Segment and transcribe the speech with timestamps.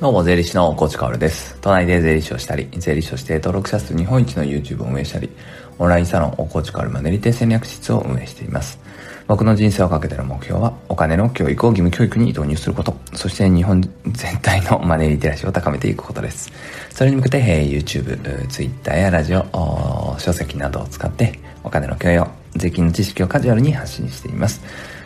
[0.00, 1.56] どうも、税理士のコーチカオルです。
[1.60, 5.30] 都内で税理士をしたり、税理士として登録者数日本一の YouTube を運営したり、
[5.78, 8.80] オンラインサロンおコーチカオルマネリテ戦略室を運営しています。
[9.28, 16.50] 僕の人生をかけての目標は、お金の教育を義務教育に導入すること、そして日本全体のマネリテラシーを高めていくことです。
[16.90, 22.26] それに向けて、YouTube、Twitter やラジオ、書籍などを使って、お金の教養、
[22.56, 24.60] 税金の知識をカジュアルに発信しています。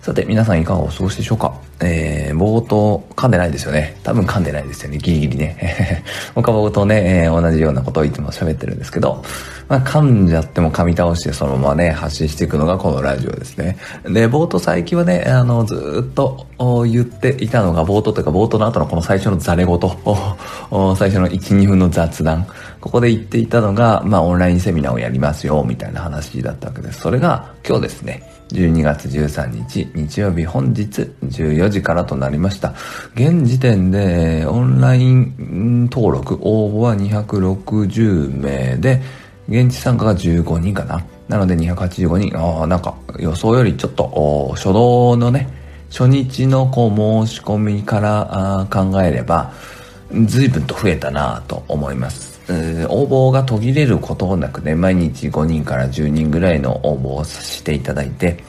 [0.00, 1.54] さて、皆さんいかがお過ごしでしょうか？
[1.82, 3.96] えー、冒頭、噛んでないですよね。
[4.02, 4.98] 多分噛んでないですよね。
[4.98, 6.04] ギリギリね。
[6.34, 9.22] 僕は冒頭ね、えー、同じようなことをいつも喋ってるんですけど、
[9.70, 13.76] まあ、噛んじゃっても噛み倒してそのままね、発信していくのがこのラジオですね。
[14.04, 19.78] で、冒頭最近はね、あの、ずっと言っていたのが、冒頭というか冒頭の後のこの最初のザレ言、
[20.96, 22.46] 最初の1、2分の雑談。
[22.80, 27.00] ここで言っていたのが、まあ、オンラインセミナーをやりますよ、みたいな話だったわけです。
[27.00, 28.22] それが今日ですね、
[28.52, 32.74] 12月13日日曜日本日14時からとなりました。
[33.14, 39.00] 現時点でオンライン登録応募は260名で
[39.48, 41.04] 現地参加が15人かな。
[41.28, 42.36] なので285人。
[42.38, 45.48] ああ、なんか予想よりちょっと初動のね、
[45.90, 49.52] 初日のこう申し込みから考えれば
[50.24, 52.40] 随分と増えたなと思います。
[52.88, 58.42] 応募が途切れることなくね、毎日5人から10人ぐらいの応募をしていただいて、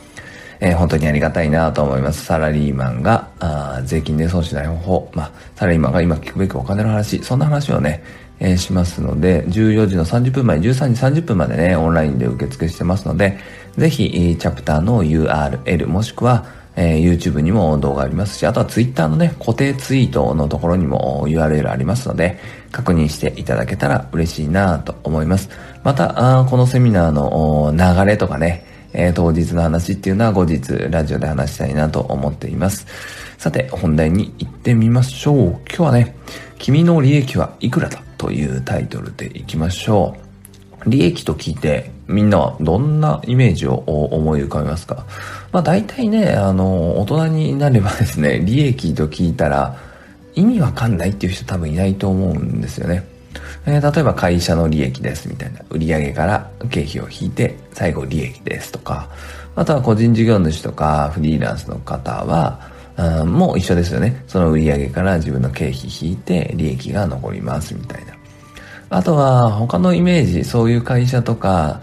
[0.61, 2.23] えー、本当にありがたいなと思います。
[2.23, 8.03] サラリーマンが、あ税金で損しない方法、まあ、サラリーマンが今聞くべきお金の話、そんな話をね、
[8.39, 13.39] えー、しますので、14時の30分前、13時30分までね、オンラインで受付してますので、
[13.75, 22.37] ぜひ、チャプターの URL もしくは、えー、YouTube にも動画ありますし、あとは Twitter のね、固定ツイートのところにも URL ありますので、
[22.71, 25.49] 確認していただけたら嬉しいなと思います。
[25.83, 32.85] また、あこのセミナーの流れとかね、えー、当日の話っていうのは後日ラジオで話したいなと思っています。
[33.37, 35.37] さて、本題に行ってみましょう。
[35.67, 36.15] 今日はね、
[36.59, 40.15] 君の利益はいくらだというタイトルでいきましょ
[40.85, 40.89] う。
[40.89, 45.05] 利益と聞いてみんなはどんなイメージを思い浮かべますか？
[45.51, 49.77] まあ大体ね、あの、大人になればですね、利益と聞いたら
[50.33, 53.07] 意味わかんないっていう人多分いないと思うんですよね。
[53.65, 59.09] えー、例えば会社の利益ですみたいな、売上から経費を引いて最後利益ですとか、
[59.55, 64.23] あとは個人事業主とかフリーランスの方は、うん、もう一緒ですよね。
[64.27, 68.13] その売上から自分の経費引いて利益が残りますみたいな。
[68.89, 71.81] あとは他のイメージ、そういう会社とか、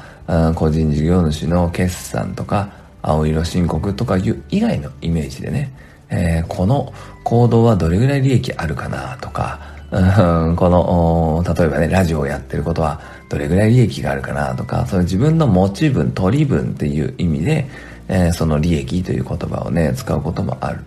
[0.55, 2.69] 個人事業主の決算とか、
[3.01, 5.73] 青色申告とかいう以外のイメージでね、
[6.11, 6.93] えー、この
[7.25, 9.59] 行動はどれぐらい利益あるかなとか、
[9.91, 17.69] うん、この、例えばね、ラジオをやってることはどれぐらい利益があるかなとか、その自分の持ち分、取り分っていう意味で、
[18.09, 20.81] えー、その利益という言葉をね、使うこともある。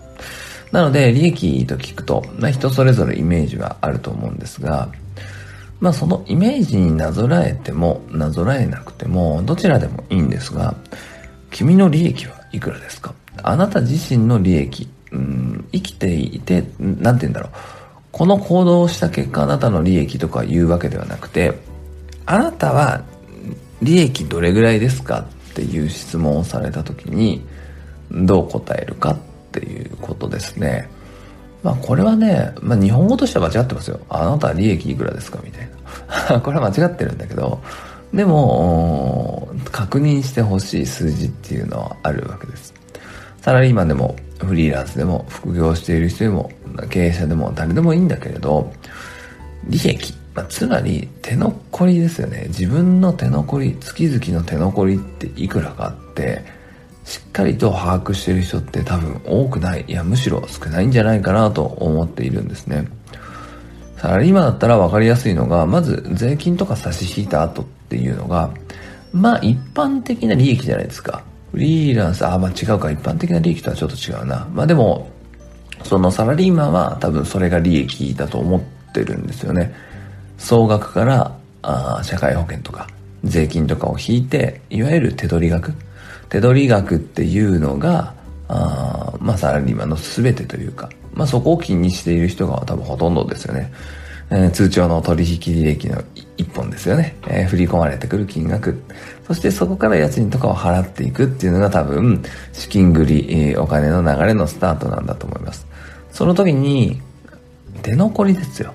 [0.72, 4.90] なので、利益と聞くと、まあ、人それぞれイメージはあると思うんですが、
[5.80, 10.76] まあそのイメージになぞらえても、なぞらえなくても、どちらでもいいんですが、
[11.50, 13.14] 君の利益はいくらですか？
[13.44, 17.52] あなた自身の利益、うん、生きていて、なんて言うんだろう。
[18.12, 21.54] この行動をした結果あなたの利益とか言うわけではなくて、
[22.26, 23.04] あなたは
[23.82, 27.46] 利益どれぐらいですかっていう質問をされた時に、
[28.12, 29.18] どう答えるかっ
[29.52, 30.90] ていうことですね。
[31.64, 34.00] まあこれはね、まあ日本語としては間違ってますよ。
[34.10, 35.70] あなたは利益いくらですかみたい
[36.30, 36.42] な。
[36.42, 37.62] これは間違ってるんだけど、
[38.14, 42.74] でも、確認してほしい数字っていうのはあるわけです。
[43.42, 44.16] サラリーマンでも、
[44.46, 46.52] フリーランスでも、副業している人でも、
[46.90, 48.74] 経営者でも誰でもいいんだけれど、
[49.66, 52.46] 利益、まあ、つまり手残りですよね。
[52.48, 56.44] 自分の手残り、月々の手残りっていくらかあって、
[57.04, 59.86] しっかりと把握してる人って多分多くない。
[59.88, 62.88] いや、むしろ少ないんじゃないかなと思っているんですね。
[63.98, 68.52] サラリーマンだったら分かりやすいのが、まず税金とか差し引いた後っていうのが、
[69.14, 71.24] まあ一般的な利益じゃないですか。
[71.52, 74.48] フリーランス、あ、まあ違うか、一般的な利益とはちょっと違うな。
[74.54, 75.10] まあでも、
[75.84, 78.62] そのサラリーマンは多分それが利益だと思っ
[78.94, 79.74] てるんですよね。
[80.38, 82.88] 総額からあ社会保険とか
[83.24, 85.74] 税金とかを引いて、いわゆる手取り額。
[86.30, 88.14] 手取り額っていうのが、
[88.48, 93.72] あまあサラリーマンの全てというか、まあそこを気にしている人が多分ほとんどですよね。
[94.30, 96.02] えー、通帳の取引履歴の
[96.38, 98.82] 一本ですよね、えー、振り込まれてくる金額。
[99.32, 105.66] そしてそこから家賃とかを払っていくっていうのが多分、資金繰り、お金の流れのスタートなんだと思います。
[106.12, 107.02] その時に、
[107.82, 108.74] 手残りですよ。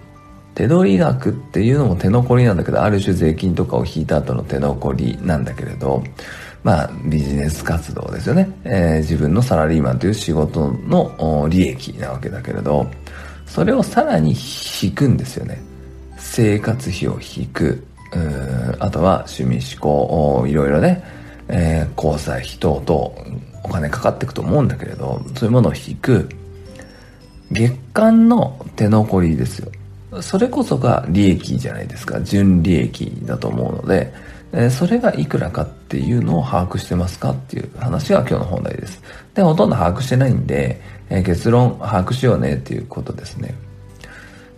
[0.55, 6.03] 手取り額っていうのも手残りなんだけど、ある種税金とかを引いた後の手残りなんだけれど、
[6.65, 8.49] まあ、ビジネス活動ですよね。
[8.65, 12.87] えー、自分のサラリーマンという仕事の利益なわけだけれど、
[13.47, 14.35] それをさらに
[14.83, 15.61] 引くんですよね。
[16.17, 17.87] 生活費を引く。
[18.79, 21.03] あとは趣味思考、いろいろね、
[21.49, 26.29] えー、交際費等々お金かかっていくと思うんだけれど、そういうものを引く。
[27.51, 29.71] 月間の手残りですよ。
[30.21, 32.21] それこそが利益じゃないですか。
[32.21, 34.13] 純利益だと思うので、
[34.53, 39.03] えそれがいくらかっていうのを把握してますかっていう話が今日の本題です。
[39.35, 40.81] で、ほとんど把握してないんで、
[41.11, 43.55] え結論把握しようねっていうことですね。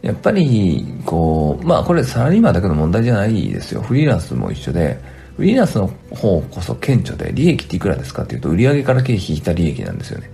[0.03, 3.83] やっぱり、こう、まあこれサラリーマンだけの問題じゃないですよ。
[3.83, 4.99] フリーランスも一緒で、
[5.37, 10.31] フリーランスの方こそ顕著で、利益っていくらですかっていうと、売上から経費引いた利益なんですよね。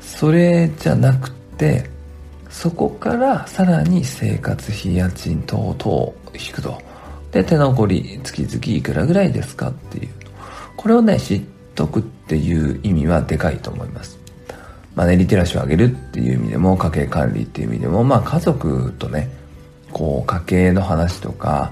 [0.00, 1.88] それじゃなくて、
[2.48, 6.80] そこからさらに生活費、家賃等々引くと。
[7.30, 10.08] で、手残り月々いくらぐらいですかっていう。
[10.76, 11.42] これをね、知っ
[11.74, 14.18] とくっていう意味はでかいと思います。
[14.98, 19.30] まあね、リテラシーを上げるっていう意味でも、家計管理っていう意味でも、まあ家族とね、
[19.92, 21.70] こう家計の話とか、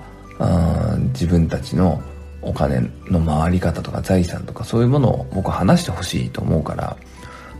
[1.12, 2.00] 自分たちの
[2.40, 6.96] お金の回り方とか財産とかそういうものを僕は話してほしいと思うから、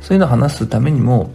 [0.03, 1.33] そういうのを話すためにも、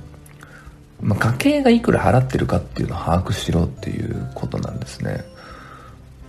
[1.01, 5.25] まあ、家計がいくら払ってるかっていうのを把握しろっていうことなんですね。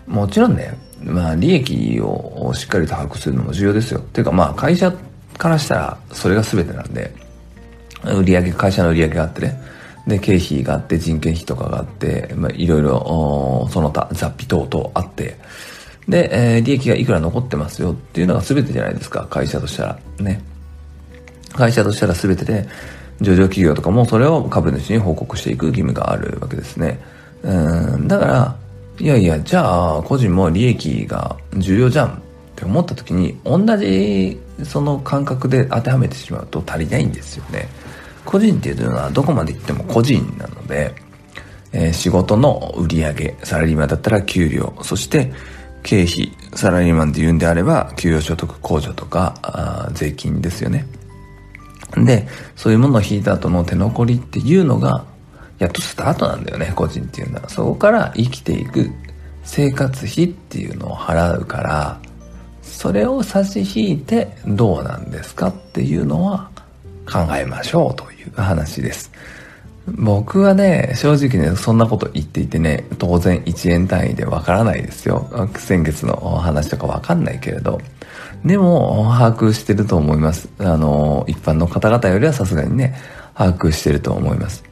[0.09, 4.01] もちろんね、まあ利益をしっかりと把握するのも重要ですよ。
[4.01, 4.93] っていうかまあ会社
[5.39, 7.15] からしたらそれが全てなんで、
[8.05, 9.61] 売上会社の売り上げがあってね、
[10.07, 15.37] で、経費があって、人件費とかがあって、まあ、いろいろ、その他、雑費等々あって、
[16.09, 19.99] で、えー、利益がいくら残ってますよっていうのが全てじゃないですか、会社としたら。
[20.19, 20.43] ね。
[21.53, 22.67] 会社としたら全てで、
[23.21, 26.99] 上場企業とかもそれを株主に報告していく義務があるわけですね。
[27.43, 28.57] うん、だから、
[28.99, 32.23] いやいや、じゃあ、個人も利益が重要じゃん
[32.63, 37.69] って思った時に、同じその感覚で当てはめてしまうと足りないんですよね。
[38.25, 40.95] 個人っていうのはどこまで行っても個人なので、
[41.73, 45.33] えー、仕事の売り上げ、サラリーマンだったら給料、そして
[45.83, 50.87] 経費、サラリーマンで言うんであれば、給与所得控除とか、税金ですよね。
[51.97, 55.05] で、そういうものを引いた後の手残りっていうのが、
[55.59, 57.49] やっとスタートなんだよね、個人っていうのは。
[57.49, 58.91] そこから生きていく
[59.43, 62.12] 生活費っていうのを払うから、
[62.63, 66.51] それを差し引いてどうなんですかっていうのは
[67.11, 69.13] 考えましょうという話です。
[69.87, 75.29] 僕はね、正直ね、そんなこと言っていてね、当然1円単位でわからないですよ。
[75.57, 77.81] 先月の話とかわかんないけれど。
[78.45, 80.49] でも、把握してると思います。
[80.59, 82.95] あの、一般の方々よりはさすがにね、
[83.35, 84.65] 把握してると思います。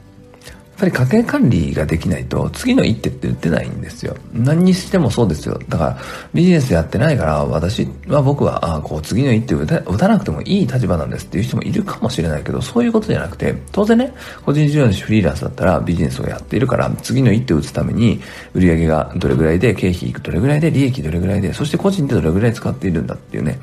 [0.81, 4.17] ぱり家計管理ができないと次の一手って打てないんですよ。
[4.33, 5.61] 何にしてもそうですよ。
[5.69, 5.99] だから
[6.33, 18.21] ビジネスやってないから私は僕はあこう次の一手打た打たなくてもいい立場なんですっていう人もいるかもしれないけどそういうことじゃなくて当然ね個人事業主フリーランスだったらビジネスをやっているから次の一手を打つために
[18.55, 23.59] 売上がどれぐらいで経費いくどれぐらいで利益どれぐらいでそして個人でどれぐらい使っているんだっていうね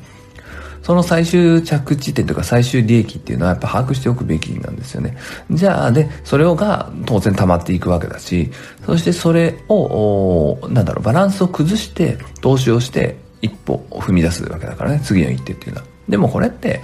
[0.88, 5.18] その最終着地点とか最終利益っていうのはやっぱ把握しておくべきなんですよね。
[5.50, 8.50] じゃあ、で、それをが当然溜まっていくわけだし、
[8.86, 15.86] そしてそれを、なんだろう、バランスを崩して投資をして一歩を踏み出すわけだからね、次の一手っていうのは。
[16.08, 16.80] でもこれって、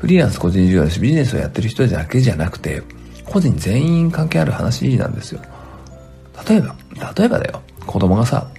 [0.00, 2.82] フリーランス個人事業だしビジネスをやってる人だけじゃなくて、
[3.24, 5.40] 個人全員関係ある話なんですよ。
[6.46, 6.76] 例えば、
[7.16, 8.50] 例えばだよ、子供がさ、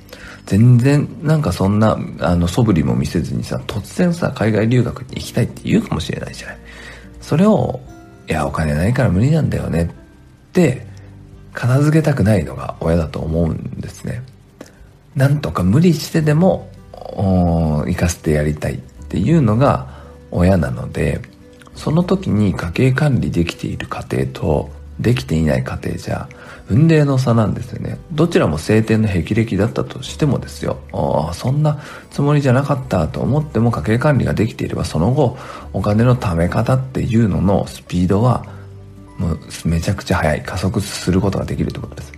[0.48, 6.58] 全然なんかそんな、あの、素振りも見せずにさ、突然さ、海外留学に行きたいって言うかもしれないじゃない。
[7.22, 7.82] それを、
[8.30, 10.88] いや、お金ないから無理なんだよねって、
[11.54, 14.24] 片付けたくないのが親だと思うんですね。
[15.16, 16.70] なんとか無理してでも、
[17.86, 18.78] 生かしてやりたいっ
[19.10, 19.88] ていうのが
[20.32, 21.20] 親なので、
[21.76, 26.28] その時に家計管理できている家庭とできていない家庭じゃ
[26.70, 28.00] 運命の差なんですよね。
[28.12, 30.80] どちらも晴天の霹靂だったとしてもですよ。
[31.34, 31.80] そんな
[32.12, 35.38] つもりじゃなかったと思っても家計管理ができていればその後
[35.74, 38.46] お金の貯め方っていうののスピードは
[39.18, 40.44] もうめちゃくちゃ速い。
[40.44, 42.14] 加速することができるってことです。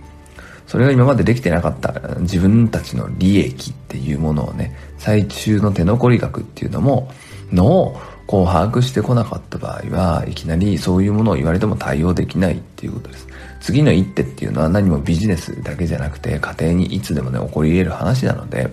[0.66, 7.10] それが今までできてなかった自分たちの利益っていうものをね、最中の手残り額っていうのも、
[7.52, 13.26] のをこう把握してこなかった場合はいきなりそういうものを言われても対応できないっていうことです。
[13.58, 18.70] 次の一手っていうのは何もビジネスだけじゃなくて家庭にいつでもね起こり得る話なので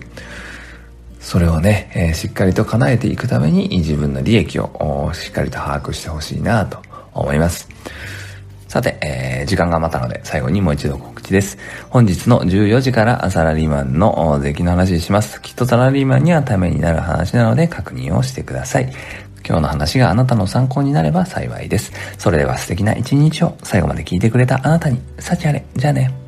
[1.18, 6.80] それをね、えー、しっかりと叶えていくために自分の利益をしっかりと把握してほしいなと
[7.12, 7.68] 思います。
[8.68, 11.58] さて、えー、時間が余ったので最後にもう一度告知です。
[11.90, 15.42] 本日の14時からサラリーマンの税金の話します。
[15.42, 18.92] きっとサラリーマンにはためになる話なので確認をしてください。
[19.48, 21.90] 今日の話があなたの参考になれば幸いです。
[22.18, 25.64] それでは素敵な一日を最後まで聞いてくれたあなたに、幸あれ。
[25.74, 26.27] じゃあね。